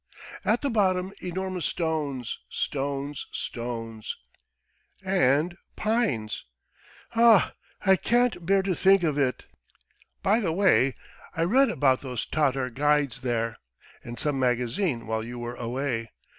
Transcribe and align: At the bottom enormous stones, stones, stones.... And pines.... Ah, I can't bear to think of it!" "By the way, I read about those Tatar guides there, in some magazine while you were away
At 0.51 0.63
the 0.63 0.71
bottom 0.71 1.13
enormous 1.21 1.67
stones, 1.67 2.39
stones, 2.49 3.27
stones.... 3.31 4.17
And 5.05 5.55
pines.... 5.75 6.43
Ah, 7.15 7.53
I 7.85 7.97
can't 7.97 8.43
bear 8.43 8.63
to 8.63 8.73
think 8.73 9.03
of 9.03 9.19
it!" 9.19 9.45
"By 10.23 10.39
the 10.39 10.53
way, 10.53 10.95
I 11.35 11.43
read 11.43 11.69
about 11.69 12.01
those 12.01 12.25
Tatar 12.25 12.71
guides 12.71 13.21
there, 13.21 13.59
in 14.03 14.17
some 14.17 14.39
magazine 14.39 15.05
while 15.05 15.23
you 15.23 15.37
were 15.37 15.53
away 15.55 16.09